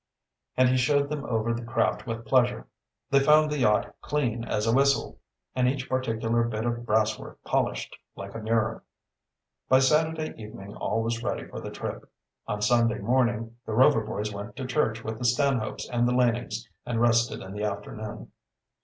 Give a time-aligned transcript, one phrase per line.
[0.57, 2.65] And he showed them over the craft with pleasure.
[3.11, 5.19] They found the yacht clean "as a whistle,"
[5.53, 8.83] and each particular bit of brasswork polished like a mirror.
[9.69, 12.11] By Saturday evening all was ready for the trip.
[12.47, 16.67] On Sunday morning the Rover boys went to church with the Stanhopes and the Lanings,
[16.83, 18.31] and rested in the afternoon.